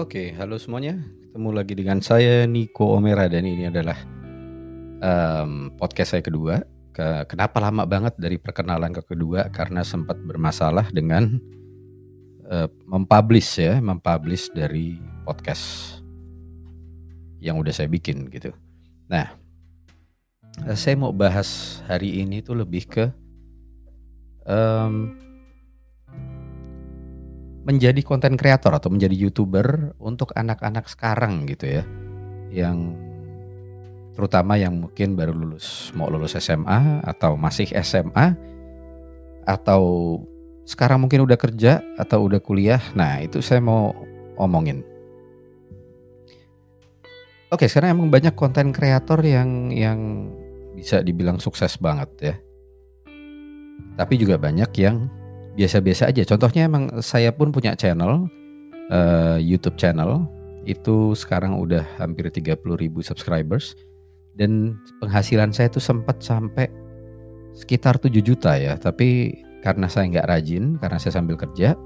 [0.00, 0.96] Oke, halo semuanya.
[1.28, 4.00] Ketemu lagi dengan saya Niko Omera dan ini adalah
[5.04, 6.64] um, podcast saya kedua.
[6.88, 9.52] Ke, kenapa lama banget dari perkenalan ke kedua?
[9.52, 11.36] Karena sempat bermasalah dengan
[12.48, 14.96] uh, mempublish ya, mempublish dari
[15.28, 16.00] podcast
[17.36, 18.56] yang udah saya bikin gitu.
[19.04, 19.36] Nah,
[20.80, 23.04] saya mau bahas hari ini tuh lebih ke
[24.48, 25.12] um,
[27.64, 31.84] menjadi konten kreator atau menjadi youtuber untuk anak-anak sekarang gitu ya.
[32.50, 32.96] Yang
[34.16, 38.36] terutama yang mungkin baru lulus mau lulus SMA atau masih SMA
[39.48, 39.82] atau
[40.64, 42.80] sekarang mungkin udah kerja atau udah kuliah.
[42.96, 43.92] Nah itu saya mau
[44.40, 44.86] omongin.
[47.50, 50.30] Oke sekarang emang banyak konten kreator yang yang
[50.78, 52.34] bisa dibilang sukses banget ya.
[53.98, 55.10] Tapi juga banyak yang
[55.60, 56.24] biasa-biasa aja.
[56.24, 58.32] Contohnya emang saya pun punya channel
[58.88, 60.24] uh, YouTube channel
[60.64, 63.76] itu sekarang udah hampir 30 ribu subscribers
[64.40, 66.72] dan penghasilan saya itu sempat sampai
[67.52, 68.80] sekitar 7 juta ya.
[68.80, 71.76] Tapi karena saya nggak rajin, karena saya sambil kerja,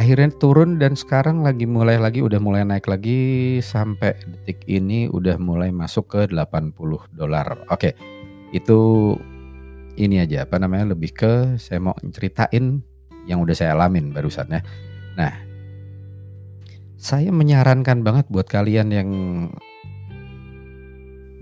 [0.00, 5.36] akhirnya turun dan sekarang lagi mulai lagi udah mulai naik lagi sampai detik ini udah
[5.36, 6.72] mulai masuk ke 80
[7.12, 7.68] dolar.
[7.68, 7.92] Oke.
[8.54, 9.12] Itu
[9.96, 12.84] ini aja apa namanya lebih ke saya mau ceritain
[13.26, 14.60] yang udah saya alamin barusan ya.
[15.16, 15.32] Nah,
[16.96, 19.10] saya menyarankan banget buat kalian yang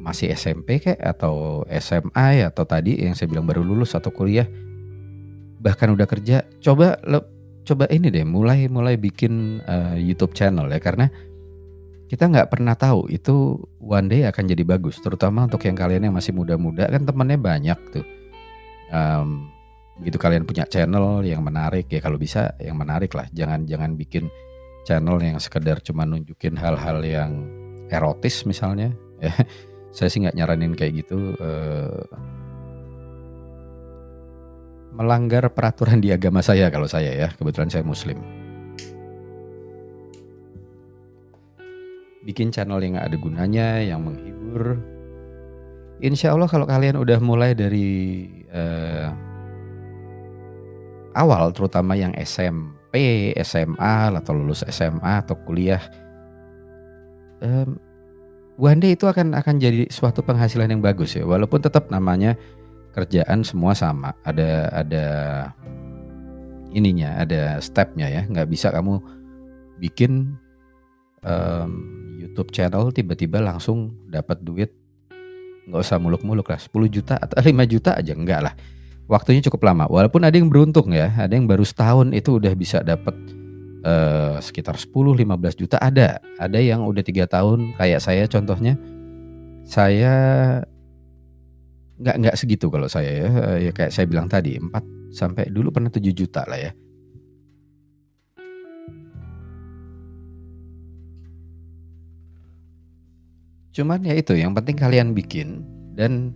[0.04, 4.44] masih SMP kayak atau SMA ya atau tadi yang saya bilang baru lulus atau kuliah
[5.64, 7.24] bahkan udah kerja coba le,
[7.64, 11.08] coba ini deh mulai mulai bikin uh, YouTube channel ya karena
[12.12, 16.14] kita nggak pernah tahu itu one day akan jadi bagus terutama untuk yang kalian yang
[16.14, 18.04] masih muda-muda kan temennya banyak tuh
[18.92, 19.48] um,
[19.94, 23.30] begitu kalian punya channel yang menarik ya kalau bisa yang menarik lah.
[23.30, 24.26] Jangan jangan bikin
[24.82, 27.32] channel yang sekedar cuma nunjukin hal-hal yang
[27.88, 28.90] erotis misalnya.
[29.22, 29.32] Ya
[29.96, 32.02] saya sih nggak nyaranin kayak gitu uh,
[34.94, 37.28] melanggar peraturan di agama saya kalau saya ya.
[37.30, 38.18] Kebetulan saya muslim.
[42.24, 44.80] Bikin channel yang ada gunanya yang menghibur.
[46.02, 49.10] Insya Allah kalau kalian udah mulai dari uh,
[51.18, 55.82] awal, terutama yang SMP, SMA, atau lulus SMA atau kuliah,
[57.42, 57.76] um,
[58.58, 61.26] one day itu akan akan jadi suatu penghasilan yang bagus ya.
[61.26, 62.38] Walaupun tetap namanya
[62.94, 65.06] kerjaan semua sama, ada ada
[66.74, 68.22] ininya, ada stepnya ya.
[68.26, 69.02] Nggak bisa kamu
[69.82, 70.38] bikin
[71.26, 71.70] um,
[72.18, 74.70] YouTube channel tiba-tiba langsung dapat duit
[75.68, 76.60] nggak usah muluk-muluk lah.
[76.60, 78.54] 10 juta atau 5 juta aja enggak lah.
[79.04, 79.84] Waktunya cukup lama.
[79.88, 81.12] Walaupun ada yang beruntung ya.
[81.12, 83.12] Ada yang baru setahun itu udah bisa dapat
[83.84, 85.76] uh, sekitar 10-15 juta.
[85.76, 86.24] Ada.
[86.40, 87.76] Ada yang udah tiga tahun.
[87.76, 88.80] Kayak saya contohnya
[89.64, 90.14] saya
[92.00, 93.28] nggak nggak segitu kalau saya ya.
[93.60, 96.72] Ya kayak saya bilang tadi 4 sampai dulu pernah 7 juta lah ya
[103.74, 105.66] Cuman ya itu yang penting kalian bikin
[105.98, 106.30] dan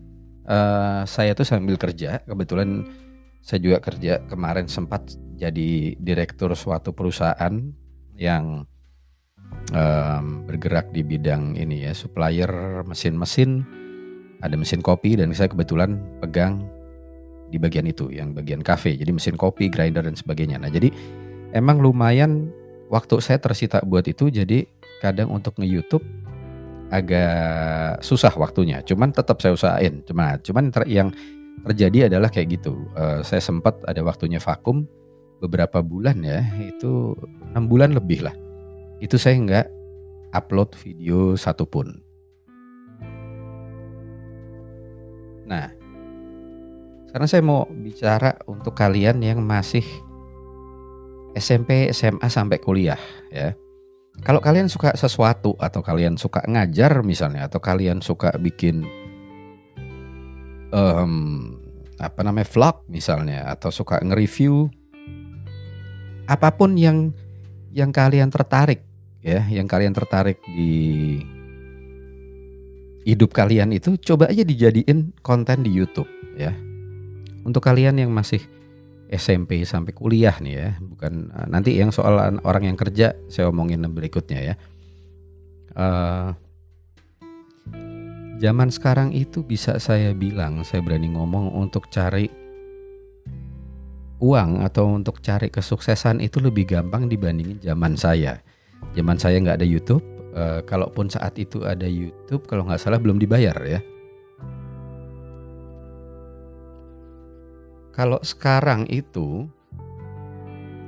[0.50, 2.18] uh, saya tuh sambil kerja.
[2.26, 2.82] Kebetulan
[3.46, 7.54] saya juga kerja kemarin sempat jadi direktur suatu perusahaan
[8.18, 8.66] yang
[9.70, 13.62] um, bergerak di bidang ini ya supplier mesin-mesin.
[14.42, 16.66] Ada mesin kopi dan saya kebetulan pegang
[17.50, 18.98] di bagian itu yang bagian kafe.
[18.98, 20.58] Jadi mesin kopi grinder dan sebagainya.
[20.58, 20.90] Nah jadi
[21.54, 22.50] emang lumayan
[22.90, 24.66] waktu saya tersita buat itu jadi
[24.98, 26.02] kadang untuk nge-YouTube
[26.88, 28.80] agak susah waktunya.
[28.84, 30.00] Cuman tetap saya usahain.
[30.04, 31.12] Cuma cuman yang
[31.64, 32.88] terjadi adalah kayak gitu.
[32.96, 34.88] Uh, saya sempat ada waktunya vakum
[35.38, 37.14] beberapa bulan ya, itu
[37.52, 38.34] enam bulan lebih lah.
[38.98, 39.66] Itu saya nggak
[40.34, 42.02] upload video satupun.
[45.48, 45.72] Nah,
[47.08, 49.84] sekarang saya mau bicara untuk kalian yang masih
[51.32, 53.00] SMP, SMA sampai kuliah
[53.32, 53.56] ya
[54.22, 58.86] kalau kalian suka sesuatu atau kalian suka ngajar misalnya atau kalian suka bikin
[60.74, 61.54] um,
[61.98, 64.70] apa namanya vlog misalnya atau suka nge-review
[66.28, 67.10] apa pun yang
[67.72, 68.84] yang kalian tertarik
[69.24, 71.18] ya, yang kalian tertarik di
[73.08, 76.52] hidup kalian itu coba aja dijadiin konten di YouTube ya.
[77.48, 78.44] Untuk kalian yang masih
[79.08, 83.84] SMP sampai kuliah nih ya, bukan eh, nanti yang soal orang yang kerja saya omongin
[83.88, 84.54] berikutnya ya.
[85.78, 86.34] Uh,
[88.42, 92.28] zaman sekarang itu bisa saya bilang, saya berani ngomong untuk cari
[94.18, 98.42] uang atau untuk cari kesuksesan itu lebih gampang dibandingin zaman saya.
[98.94, 100.02] Zaman saya nggak ada YouTube,
[100.34, 103.80] uh, kalaupun saat itu ada YouTube, kalau nggak salah belum dibayar ya.
[107.98, 109.50] Kalau sekarang itu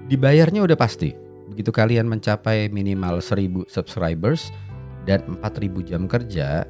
[0.06, 1.10] dibayarnya udah pasti.
[1.50, 4.54] Begitu kalian mencapai minimal 1000 subscribers
[5.02, 6.62] dan 4000 jam kerja,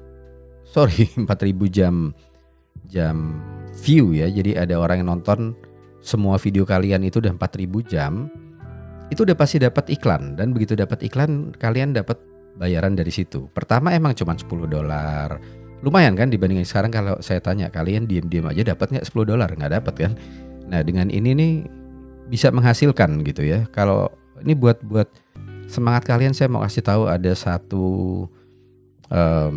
[0.74, 2.10] sorry 4000 jam
[2.90, 3.38] jam
[3.78, 4.26] view ya.
[4.26, 5.54] Jadi ada orang yang nonton
[6.02, 8.26] semua video kalian itu udah 4000 jam,
[9.14, 12.18] itu udah pasti dapat iklan dan begitu dapat iklan kalian dapat
[12.58, 13.46] bayaran dari situ.
[13.54, 15.38] Pertama emang cuma 10 dolar,
[15.84, 19.48] lumayan kan dibandingin sekarang kalau saya tanya kalian diem-diem aja dapat nggak 10 dolar?
[19.52, 20.12] Nggak dapat kan.
[20.68, 21.52] Nah dengan ini nih
[22.32, 23.68] bisa menghasilkan gitu ya.
[23.74, 24.08] Kalau
[24.40, 25.08] ini buat buat
[25.68, 27.84] semangat kalian saya mau kasih tahu ada satu
[29.10, 29.56] um,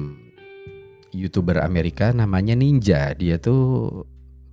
[1.15, 3.15] youtuber Amerika namanya Ninja.
[3.15, 4.03] Dia tuh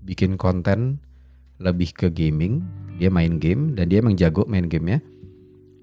[0.07, 1.03] bikin konten
[1.59, 2.63] lebih ke gaming.
[2.97, 5.01] Dia main game dan dia emang jago main game ya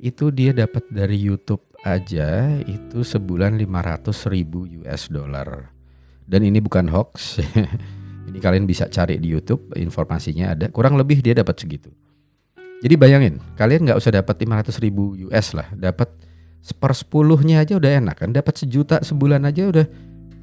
[0.04, 5.73] itu dia dapat dari YouTube aja itu sebulan 500 ribu US dollar
[6.34, 7.38] dan ini bukan hoax.
[8.30, 10.66] ini kalian bisa cari di YouTube informasinya ada.
[10.74, 11.94] Kurang lebih dia dapat segitu.
[12.82, 16.10] Jadi bayangin, kalian nggak usah dapat 500 ribu US lah, dapat
[16.66, 19.86] sepersepuluhnya aja udah enak kan, dapat sejuta sebulan aja udah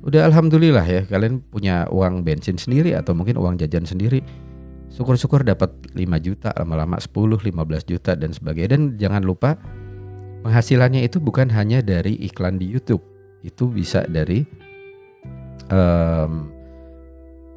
[0.01, 4.23] udah alhamdulillah ya kalian punya uang bensin sendiri atau mungkin uang jajan sendiri.
[4.91, 8.75] Syukur-syukur dapat 5 juta, lama-lama 10, 15 juta dan sebagainya.
[8.75, 9.55] Dan jangan lupa
[10.43, 13.05] penghasilannya itu bukan hanya dari iklan di YouTube,
[13.45, 14.43] itu bisa dari
[15.70, 16.50] um,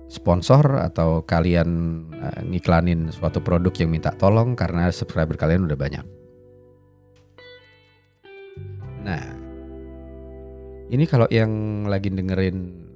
[0.07, 1.69] sponsor atau kalian
[2.13, 6.06] uh, ngiklanin suatu produk yang minta tolong karena subscriber kalian udah banyak.
[9.04, 9.25] Nah,
[10.94, 12.88] ini kalau yang lagi dengerin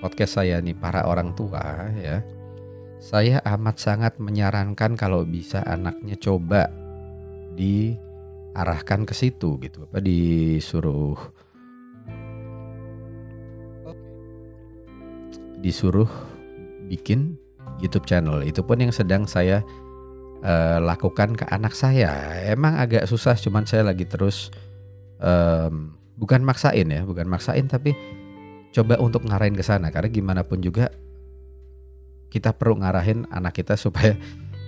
[0.00, 2.24] podcast saya nih para orang tua ya,
[2.98, 6.72] saya amat sangat menyarankan kalau bisa anaknya coba
[7.54, 11.14] diarahkan ke situ gitu, apa disuruh
[15.64, 16.06] disuruh
[16.92, 17.40] bikin
[17.80, 18.44] YouTube channel.
[18.44, 19.64] Itu pun yang sedang saya
[20.44, 22.36] uh, lakukan ke anak saya.
[22.44, 24.52] Emang agak susah, cuman saya lagi terus
[25.18, 27.96] um, bukan maksain ya, bukan maksain tapi
[28.76, 29.88] coba untuk ngarahin ke sana.
[29.88, 30.92] Karena gimana pun juga
[32.28, 34.14] kita perlu ngarahin anak kita supaya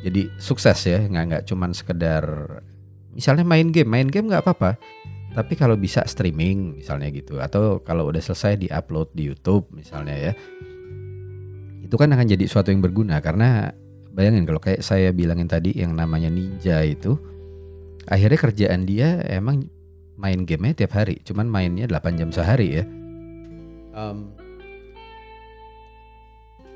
[0.01, 2.25] jadi sukses ya, nggak nggak cuman sekedar
[3.13, 4.81] misalnya main game, main game nggak apa-apa.
[5.37, 10.33] Tapi kalau bisa streaming misalnya gitu atau kalau udah selesai di-upload di YouTube misalnya ya
[11.87, 13.23] itu kan akan jadi suatu yang berguna.
[13.23, 13.71] Karena
[14.11, 17.15] bayangin kalau kayak saya bilangin tadi yang namanya ninja itu
[18.11, 19.71] akhirnya kerjaan dia emang
[20.19, 21.23] main game tiap hari.
[21.23, 22.85] Cuman mainnya 8 jam sehari ya.
[23.97, 24.35] Um,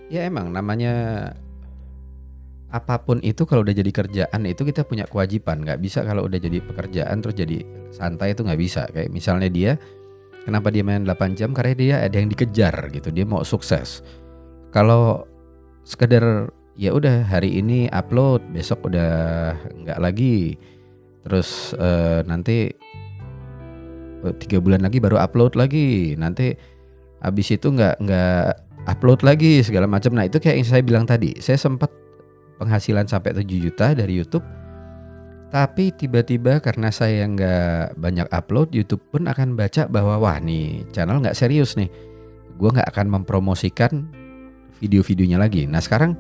[0.09, 0.93] ya emang namanya
[2.71, 5.67] apa pun itu kalau udah jadi kerjaan itu kita punya kewajiban.
[5.67, 8.87] Nggak bisa kalau udah jadi pekerjaan terus jadi santai itu nggak bisa.
[8.95, 9.73] Kayak misalnya dia
[10.47, 11.51] kenapa dia main 8 jam?
[11.51, 13.11] Karena dia ada yang dikejar gitu.
[13.11, 14.05] Dia mau sukses
[14.71, 15.27] kalau
[15.83, 19.53] sekedar ya udah hari ini upload besok udah
[19.85, 20.57] nggak lagi.
[21.27, 22.73] Terus uh, nanti
[24.25, 26.15] eh, tiga bulan lagi baru upload lagi.
[26.17, 26.55] Nanti
[27.21, 28.47] habis itu nggak nggak
[28.89, 30.17] upload lagi segala macam.
[30.17, 31.37] Nah itu kayak yang saya bilang tadi.
[31.43, 31.93] Saya sempat
[32.57, 34.47] penghasilan sampai 7 juta dari YouTube.
[35.51, 41.19] Tapi tiba-tiba karena saya nggak banyak upload YouTube pun akan baca bahwa wah nih channel
[41.19, 41.91] nggak serius nih.
[42.55, 44.07] Gue nggak akan mempromosikan
[44.81, 45.69] video-videonya lagi.
[45.69, 46.17] Nah sekarang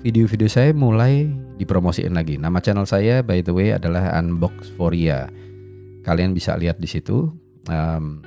[0.00, 1.26] video-video saya mulai
[1.58, 2.38] dipromosiin lagi.
[2.38, 5.26] Nama channel saya by the way adalah Unbox Foria.
[6.06, 7.34] Kalian bisa lihat di situ.
[7.66, 8.22] Um,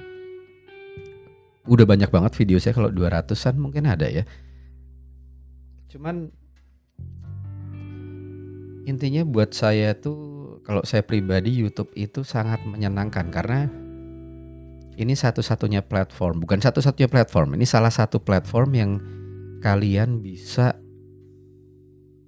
[1.69, 4.27] udah banyak banget video saya kalau 200-an mungkin ada ya.
[5.87, 6.27] Cuman
[8.83, 13.71] intinya buat saya tuh kalau saya pribadi YouTube itu sangat menyenangkan karena
[14.99, 18.91] ini satu-satunya platform, bukan satu-satunya platform, ini salah satu platform yang
[19.59, 20.79] kalian bisa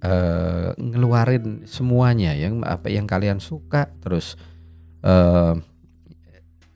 [0.02, 3.88] uh, ngeluarin semuanya yang apa yang kalian suka.
[4.02, 4.36] Terus
[5.06, 5.56] uh,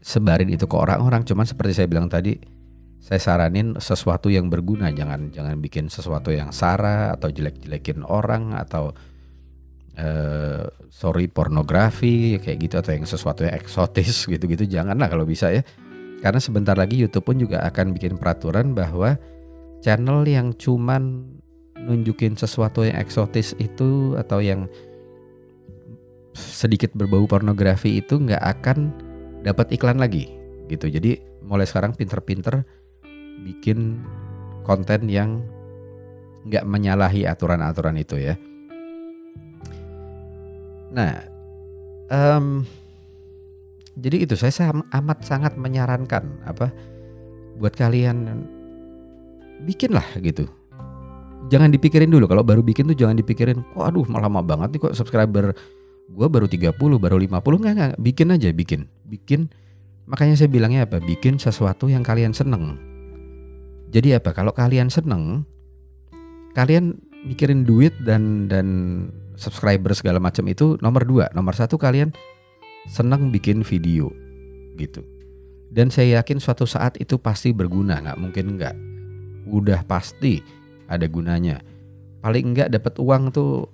[0.00, 1.26] sebarin itu ke orang-orang.
[1.26, 2.38] Cuman seperti saya bilang tadi
[3.02, 4.90] saya saranin sesuatu yang berguna.
[4.94, 8.94] Jangan jangan bikin sesuatu yang sara atau jelek-jelekin orang atau
[9.98, 14.66] uh, sorry pornografi kayak gitu atau yang sesuatu yang eksotis gitu-gitu.
[14.66, 15.66] Janganlah kalau bisa ya.
[16.16, 19.20] Karena sebentar lagi YouTube pun juga akan bikin peraturan bahwa
[19.80, 21.24] channel yang cuman
[21.76, 24.66] nunjukin sesuatu yang eksotis itu atau yang
[26.36, 28.92] sedikit berbau pornografi itu nggak akan
[29.40, 30.28] dapat iklan lagi
[30.66, 30.90] gitu.
[30.90, 32.66] Jadi mulai sekarang pinter-pinter
[33.46, 34.02] bikin
[34.66, 35.40] konten yang
[36.46, 38.34] nggak menyalahi aturan-aturan itu ya.
[40.90, 41.12] Nah
[42.10, 42.66] um,
[43.96, 46.68] jadi itu saya amat sangat menyarankan apa
[47.56, 48.44] buat kalian
[49.64, 50.44] bikinlah gitu.
[51.46, 52.26] Jangan dipikirin dulu.
[52.26, 55.54] Kalau baru bikin tuh jangan dipikirin kok aduh lama banget nih kok subscriber
[56.06, 58.80] gue baru 30 baru 50 nggak nggak bikin aja bikin.
[59.06, 59.40] Bikin
[60.10, 60.98] makanya saya bilangnya apa?
[60.98, 62.78] Bikin sesuatu yang kalian seneng.
[63.94, 64.34] Jadi apa?
[64.34, 65.46] Kalau kalian seneng
[66.58, 68.66] kalian mikirin duit dan dan
[69.38, 71.30] subscriber segala macam itu nomor dua.
[71.30, 72.10] Nomor satu kalian
[72.90, 74.10] seneng bikin video
[74.74, 75.02] gitu.
[75.70, 78.02] Dan saya yakin suatu saat itu pasti berguna.
[78.02, 78.74] Nggak mungkin nggak
[79.46, 80.42] udah pasti
[80.90, 81.62] ada gunanya.
[82.22, 83.70] Paling nggak dapat uang tuh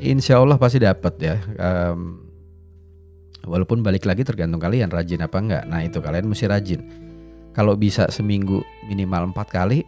[0.00, 1.36] insya Allah pasti dapat ya.
[1.56, 2.28] Um,
[3.46, 6.80] walaupun balik lagi tergantung kalian rajin apa enggak nah itu kalian mesti rajin.
[7.56, 9.80] Kalau bisa seminggu minimal empat kali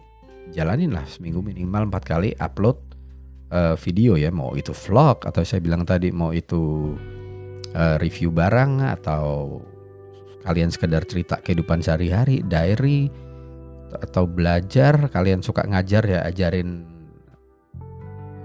[0.49, 2.77] jalanin lah seminggu minimal empat kali upload
[3.53, 4.33] uh, video ya.
[4.33, 6.93] Mau itu vlog atau saya bilang tadi mau itu
[7.77, 9.61] uh, review barang atau
[10.39, 13.28] kalian sekedar cerita kehidupan sehari-hari, diary
[13.97, 16.85] atau belajar, kalian suka ngajar ya ajarin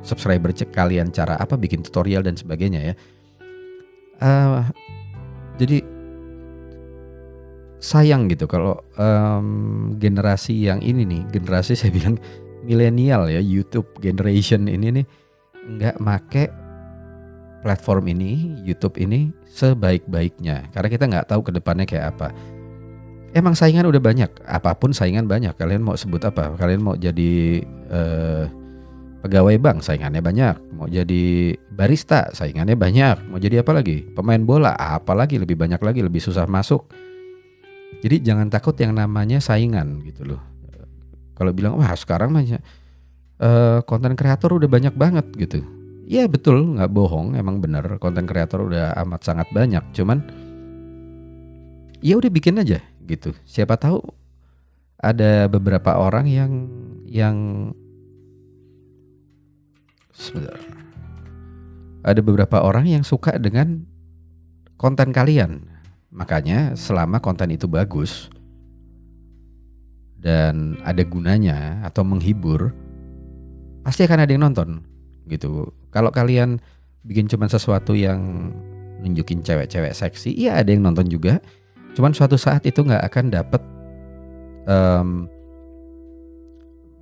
[0.05, 2.95] subscriber cek kalian cara apa bikin tutorial dan sebagainya ya.
[4.21, 4.63] Uh,
[5.57, 5.83] jadi
[7.85, 12.17] sayang gitu kalau um, generasi yang ini nih, generasi saya bilang
[12.65, 15.07] milenial ya, YouTube generation ini nih
[15.65, 16.45] nggak make
[17.65, 20.69] platform ini, YouTube ini sebaik-baiknya.
[20.77, 22.29] Karena kita nggak tahu ke depannya kayak apa.
[23.35, 25.59] Emang saingan udah banyak, apa pun saingan banyak.
[25.59, 26.55] Kalian mau sebut apa?
[26.55, 28.45] Kalian mau jadi eh,
[29.27, 30.55] pegawai bank, saingannya banyak.
[30.79, 33.27] Mau jadi barista, saingannya banyak.
[33.27, 34.07] Mau jadi apa lagi?
[34.15, 36.87] Pemain bola, apalagi lebih banyak lagi, lebih susah masuk.
[38.07, 40.43] Jadi jangan takut yang namanya saingan gitu loh.
[41.35, 42.63] Kalau bilang wah sekarang banyak
[43.43, 45.67] eh, konten kreator udah banyak banget gitu
[46.05, 49.81] Iya betul, nggak bohong, emang bener konten kreator udah amat sangat banyak.
[49.97, 50.21] Cuman
[52.05, 53.37] ya udah bikin aja gitu.
[53.45, 54.01] Siapa tahu
[55.01, 56.53] ada beberapa orang yang
[57.05, 57.37] yang
[60.15, 60.57] sebentar.
[62.05, 63.85] Ada beberapa orang yang suka dengan
[64.77, 65.69] konten kalian.
[66.15, 68.29] Makanya selama konten itu bagus
[70.25, 72.73] dan ada gunanya atau menghibur,
[73.85, 74.81] pasti akan ada yang nonton
[75.29, 75.75] gitu.
[75.93, 76.61] Kalau kalian
[77.05, 78.53] bikin cuman sesuatu yang
[79.05, 81.45] nunjukin cewek-cewek seksi, iya ada yang nonton juga.
[81.95, 83.63] Cuman suatu saat itu nggak akan dapet
[84.67, 85.31] um,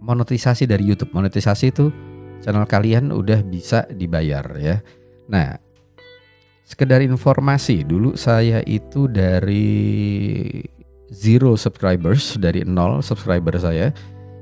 [0.04, 1.11] monetisasi dari YouTube.
[1.16, 1.88] Monetisasi itu
[2.44, 4.82] channel kalian udah bisa dibayar ya.
[5.30, 5.56] Nah,
[6.66, 10.61] sekedar informasi dulu saya itu dari
[11.12, 13.92] zero subscribers dari nol subscriber saya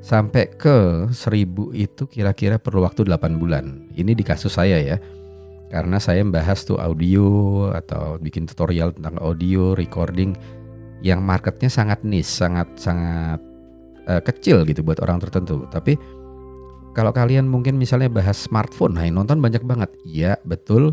[0.00, 3.92] sampai ke 1000 itu kira-kira perlu waktu 8 bulan.
[3.92, 4.96] Ini di kasus saya ya.
[5.70, 10.34] Karena saya membahas tuh audio atau bikin tutorial tentang audio, recording
[11.00, 13.38] yang marketnya sangat niche, sangat sangat
[14.10, 15.64] uh, kecil gitu buat orang tertentu.
[15.70, 15.94] Tapi
[16.90, 19.94] kalau kalian mungkin misalnya bahas smartphone, nah nonton banyak banget.
[20.02, 20.90] Iya, betul.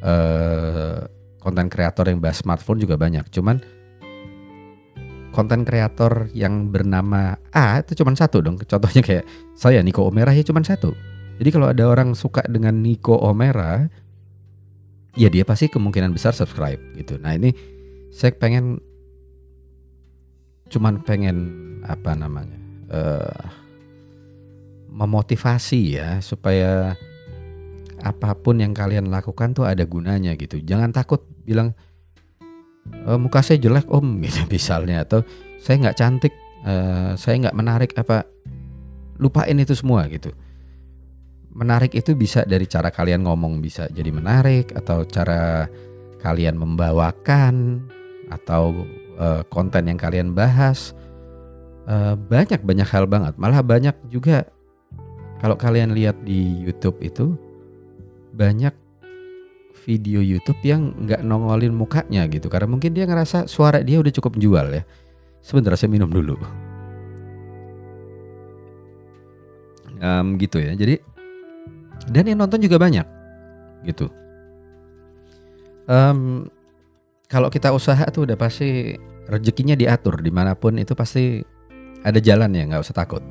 [0.00, 1.04] Uh,
[1.44, 3.28] konten kreator yang bahas smartphone juga banyak.
[3.28, 3.60] Cuman
[5.36, 8.56] konten kreator yang bernama A itu cuma satu dong.
[8.64, 10.96] Contohnya kayak saya Niko Omera ya cuma satu.
[11.36, 13.92] Jadi kalau ada orang suka dengan Niko Omera,
[15.16, 17.16] ya dia pasti kemungkinan besar subscribe gitu.
[17.16, 17.50] Nah ini
[18.12, 18.78] saya pengen
[20.68, 21.36] cuman pengen
[21.86, 22.58] apa namanya
[22.92, 23.44] uh,
[24.92, 26.94] memotivasi ya supaya
[28.04, 30.60] apa pun yang kalian lakukan tuh ada gunanya gitu.
[30.60, 31.72] Jangan takut bilang
[32.92, 35.24] e, muka saya jelek om gitu misalnya atau
[35.60, 38.28] saya nggak cantik uh, saya nggak menarik apa
[39.18, 40.30] lupain itu semua gitu
[41.56, 45.64] menarik itu bisa dari cara kalian ngomong bisa jadi menarik atau cara
[46.20, 47.80] kalian membawakan
[48.28, 48.84] atau
[49.16, 50.92] uh, konten yang kalian bahas
[51.88, 54.44] uh, banyak banyak hal banget malah banyak juga
[55.40, 57.32] kalau kalian lihat di YouTube itu
[58.36, 58.72] banyak
[59.86, 64.34] video YouTube yang nggak nongolin mukanya gitu karena mungkin dia ngerasa suara dia udah cukup
[64.36, 64.82] jual ya.
[65.38, 66.34] Sebentar saya minum dulu.
[70.02, 70.74] Um, gitu ya.
[70.74, 70.98] Jadi
[72.10, 73.06] dan yang nonton juga banyak
[73.86, 74.10] gitu.
[75.86, 76.50] Um,
[77.30, 78.94] kalau kita usaha tuh udah pasti
[79.26, 81.42] rezekinya diatur di mana pun itu pasti
[82.06, 83.22] ada jalan ya nggak usah takut.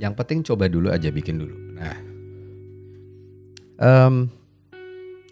[0.00, 1.54] Yang penting coba dulu aja bikin dulu.
[1.78, 1.96] Nah,
[3.78, 4.26] um,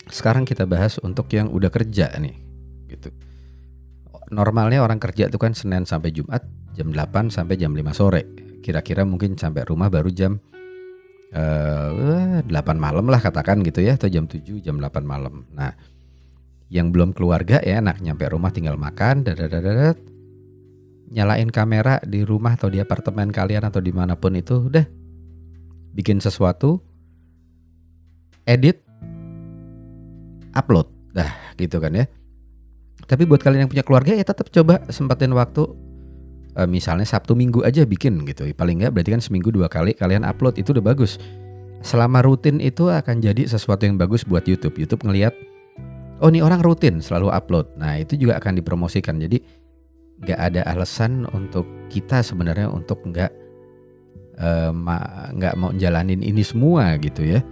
[0.06, 2.36] sekarang kita bahas untuk yang udah kerja nih,
[2.92, 3.10] gitu.
[4.32, 6.46] Normalnya orang kerja itu kan Senin sampai Jumat
[6.78, 8.51] jam 8 sampai jam 5 sore.
[8.62, 10.38] Kira-kira mungkin sampai rumah baru jam
[11.34, 15.44] uh, 8 malam lah katakan gitu ya atau jam 7 jam 8 malam.
[15.50, 15.74] Nah,
[16.72, 20.00] yang belum keluarga ya enak nyampe rumah tinggal makan dadadadadat
[21.12, 24.88] nyalain kamera di rumah atau di apartemen kalian atau di mana pun itu udah
[25.92, 26.80] bikin sesuatu
[28.48, 28.80] edit
[30.56, 31.28] upload dah
[31.60, 32.08] gitu kan ya
[33.04, 35.68] tapi buat kalian yang punya keluarga ya tetap coba sempatin waktu
[36.56, 38.48] e, misalnya Sabtu Minggu aja bikin gitu.
[38.52, 41.16] Paling nggak berarti kan seminggu dua kali kalian upload itu udah bagus.
[41.82, 44.78] Selama rutin itu akan jadi sesuatu yang bagus buat YouTube.
[44.78, 45.34] YouTube ngelihat
[46.22, 47.66] oh ini orang rutin selalu upload.
[47.74, 49.18] Nah itu juga akan dipromosikan.
[49.18, 49.42] Jadi
[50.22, 53.42] nggak ada alasan untuk kita sebenarnya untuk nggak
[55.34, 57.42] nggak uh, mau jalanin ini semua gitu ya.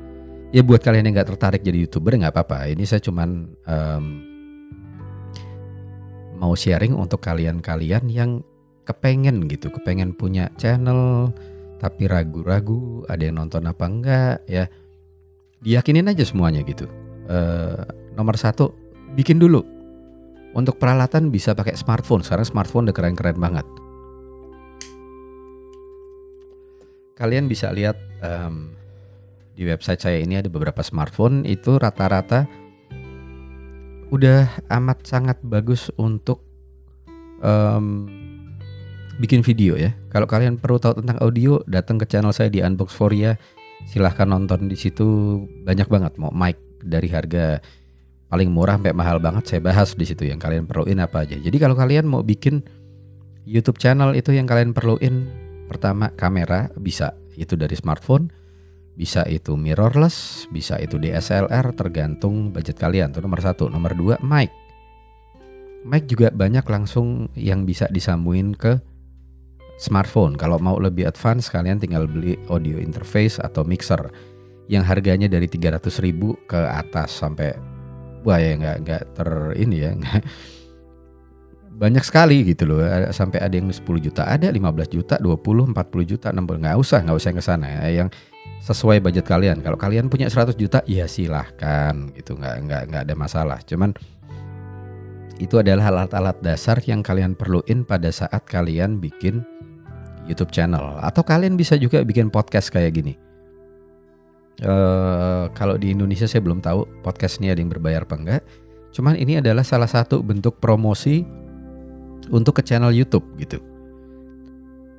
[0.50, 2.70] Ya buat kalian yang nggak tertarik jadi youtuber nggak apa-apa.
[2.70, 4.04] Ini saya cuman um,
[6.38, 8.42] mau sharing untuk kalian-kalian yang
[8.90, 11.30] kepengen gitu kepengen punya channel
[11.78, 14.66] tapi ragu-ragu ada yang nonton apa enggak ya
[15.62, 16.90] diyakinin aja semuanya gitu
[17.30, 17.86] uh,
[18.18, 18.74] nomor satu
[19.14, 19.80] bikin dulu
[20.54, 22.26] untuk peralatan bisa pakai smartphone.
[22.26, 23.66] Sekarang smartphone udah keren-keren banget.
[27.14, 28.72] Kalian bisa lihat um,
[29.52, 32.48] di website saya ini ada beberapa smartphone itu rata-rata
[34.10, 36.42] udah amat sangat bagus untuk
[37.44, 38.08] um,
[39.20, 39.92] bikin video ya.
[40.08, 43.36] Kalau kalian perlu tahu tentang audio, datang ke channel saya di Unbox Foria.
[43.84, 47.60] Silahkan nonton di situ banyak banget mau mic dari harga
[48.32, 51.36] paling murah sampai mahal banget saya bahas di situ yang kalian perluin apa aja.
[51.36, 52.64] Jadi kalau kalian mau bikin
[53.44, 55.28] YouTube channel itu yang kalian perluin
[55.68, 58.28] pertama kamera bisa itu dari smartphone,
[58.96, 63.12] bisa itu mirrorless, bisa itu DSLR tergantung budget kalian.
[63.16, 63.68] Itu nomor satu.
[63.72, 64.52] Nomor dua mic.
[65.88, 68.89] Mic juga banyak langsung yang bisa disambungin ke
[69.80, 70.36] smartphone.
[70.36, 74.12] Kalau mau lebih advance kalian tinggal beli audio interface atau mixer
[74.68, 77.56] yang harganya dari 300 ribu ke atas sampai
[78.22, 80.22] wah ya nggak nggak ter ini ya nggak.
[81.80, 84.60] Banyak sekali gitu loh sampai ada yang 10 juta ada 15
[84.92, 88.08] juta 20 40 juta 60 nggak usah nggak usah ke sana ya yang
[88.60, 89.64] sesuai budget kalian.
[89.64, 93.58] Kalau kalian punya 100 juta ya silahkan gitu nggak nggak nggak ada masalah.
[93.64, 93.96] Cuman
[95.40, 99.40] itu adalah alat-alat dasar yang kalian perluin pada saat kalian bikin
[100.30, 103.14] YouTube channel atau kalian bisa juga bikin podcast kayak gini
[104.60, 108.42] Uh, kalau di Indonesia saya belum tahu podcast ini ada yang berbayar apa enggak.
[108.92, 111.24] Cuman ini adalah salah satu bentuk promosi
[112.28, 113.56] untuk ke channel YouTube gitu.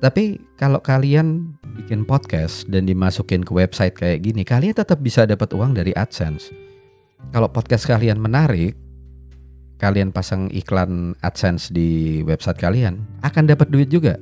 [0.02, 5.54] Tapi kalau kalian bikin podcast dan dimasukin ke website kayak gini, kalian tetap bisa dapat
[5.54, 6.50] uang dari AdSense.
[7.30, 8.74] Kalau podcast kalian menarik,
[9.78, 14.18] kalian pasang iklan AdSense di website kalian, akan dapat duit juga.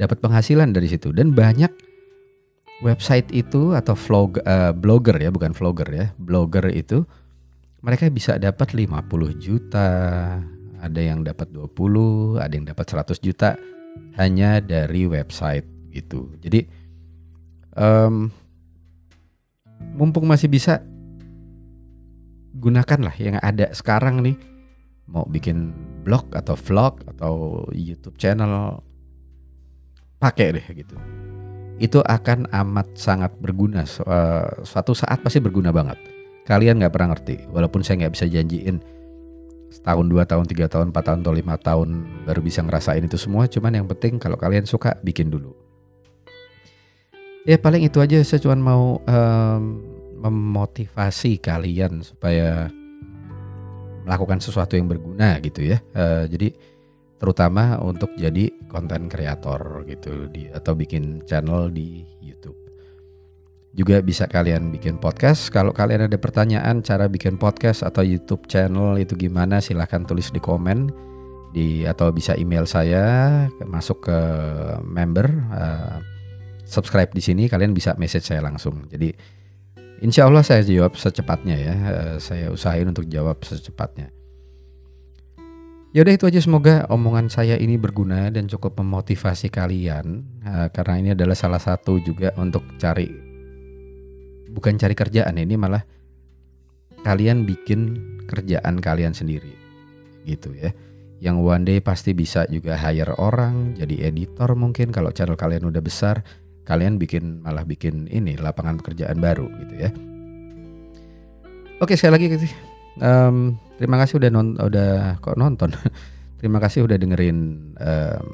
[0.00, 1.12] Dapat penghasilan dari situ.
[1.12, 1.68] Dan banyak
[2.80, 7.04] website itu atau vlog uh, blogger ya bukan vlogger ya blogger itu
[7.84, 9.04] mereka bisa dapat 50
[9.36, 9.88] juta
[10.80, 13.60] ada yang dapat 20 ada yang dapat 100 juta
[14.16, 16.64] hanya dari website gitu jadi
[17.76, 18.32] um,
[19.96, 20.80] mumpung masih bisa
[22.56, 24.36] gunakanlah yang ada sekarang nih.
[25.10, 25.74] Mau bikin
[26.06, 28.78] blog atau vlog atau YouTube channel
[30.20, 30.94] pakai deh gitu
[31.80, 33.88] itu akan amat sangat berguna.
[34.04, 35.96] Uh, suatu saat pasti berguna banget.
[36.44, 38.84] Kalian nggak pernah ngerti, walaupun saya nggak bisa janjiin
[39.72, 41.88] setahun, dua tahun, tiga tahun, empat tahun, atau lima tahun
[42.28, 43.48] baru bisa ngerasain itu semua.
[43.48, 45.56] Cuman yang penting kalau kalian suka bikin dulu.
[47.48, 48.20] Ya paling itu aja.
[48.20, 49.62] Saya cuma mau um,
[50.20, 52.68] memotivasi kalian supaya
[54.04, 55.80] melakukan sesuatu yang berguna gitu ya.
[55.96, 56.52] Uh, jadi
[57.20, 62.56] terutama untuk jadi konten kreator gitu di atau bikin channel di YouTube.
[63.76, 65.52] Juga bisa kalian bikin podcast.
[65.52, 70.40] Kalau kalian ada pertanyaan cara bikin podcast atau YouTube channel itu gimana silahkan tulis di
[70.42, 70.90] komen
[71.52, 74.18] di atau bisa email saya masuk ke
[74.86, 75.98] member uh,
[76.62, 78.88] subscribe di sini kalian bisa message saya langsung.
[78.88, 79.12] Jadi
[80.00, 81.74] insya Allah saya jawab secepatnya ya.
[81.76, 84.10] Uh, saya usahain untuk jawab secepatnya.
[85.90, 91.08] Yaudah itu aja semoga omongan saya ini berguna dan cukup memotivasi kalian uh, karena ini
[91.18, 93.10] adalah salah satu juga untuk cari
[94.54, 95.82] bukan cari kerjaan ini malah
[97.02, 97.98] kalian bikin
[98.30, 99.50] kerjaan kalian sendiri
[100.30, 100.70] gitu ya.
[101.18, 105.82] Yang one day pasti bisa juga hire orang jadi editor mungkin kalau channel kalian udah
[105.82, 106.22] besar
[106.70, 109.90] kalian bikin malah bikin ini lapangan pekerjaan baru gitu ya.
[111.82, 112.46] Oke sekali lagi.
[113.02, 115.72] Um, Terima kasih udah non udah kok nonton.
[116.40, 117.36] Terima kasih udah dengerin
[117.80, 118.24] um,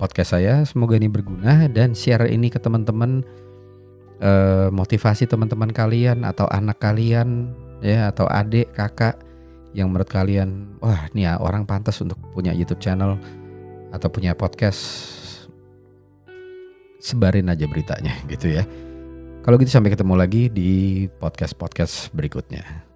[0.00, 0.64] podcast saya.
[0.64, 3.20] Semoga ini berguna dan share ini ke teman-teman
[4.24, 7.52] eh, motivasi teman-teman kalian atau anak kalian
[7.84, 9.20] ya atau adik kakak
[9.76, 13.20] yang menurut kalian wah nih ya orang pantas untuk punya YouTube channel
[13.92, 14.80] atau punya podcast
[17.00, 18.64] sebarin aja beritanya gitu ya.
[19.40, 22.89] Kalau gitu sampai ketemu lagi di podcast-podcast berikutnya.